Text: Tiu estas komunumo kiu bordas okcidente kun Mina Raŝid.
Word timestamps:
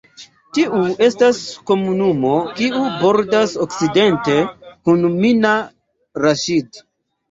Tiu 0.57 0.79
estas 1.07 1.41
komunumo 1.73 2.33
kiu 2.57 2.83
bordas 3.05 3.55
okcidente 3.69 4.43
kun 4.67 5.09
Mina 5.23 5.57
Raŝid. 6.29 6.87